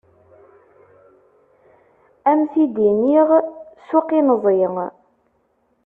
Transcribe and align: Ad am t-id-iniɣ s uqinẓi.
Ad 2.29 2.31
am 2.35 2.41
t-id-iniɣ 2.51 3.29
s 3.87 3.89
uqinẓi. 3.97 4.61